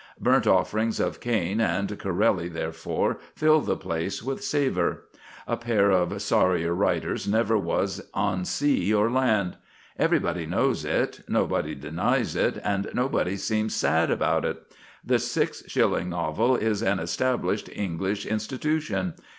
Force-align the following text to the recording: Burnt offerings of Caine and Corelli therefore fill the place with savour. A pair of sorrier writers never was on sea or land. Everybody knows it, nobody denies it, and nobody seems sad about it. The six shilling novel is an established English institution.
Burnt 0.19 0.47
offerings 0.47 0.99
of 0.99 1.19
Caine 1.19 1.61
and 1.61 1.99
Corelli 1.99 2.49
therefore 2.49 3.19
fill 3.35 3.61
the 3.61 3.75
place 3.77 4.23
with 4.23 4.43
savour. 4.43 5.03
A 5.47 5.55
pair 5.55 5.91
of 5.91 6.19
sorrier 6.19 6.73
writers 6.73 7.27
never 7.27 7.55
was 7.55 8.01
on 8.11 8.43
sea 8.43 8.91
or 8.91 9.11
land. 9.11 9.57
Everybody 9.99 10.47
knows 10.47 10.83
it, 10.85 11.21
nobody 11.27 11.75
denies 11.75 12.35
it, 12.35 12.59
and 12.63 12.89
nobody 12.95 13.37
seems 13.37 13.75
sad 13.75 14.09
about 14.09 14.43
it. 14.43 14.63
The 15.05 15.19
six 15.19 15.61
shilling 15.67 16.09
novel 16.09 16.55
is 16.55 16.81
an 16.81 16.97
established 16.97 17.69
English 17.71 18.25
institution. 18.25 19.13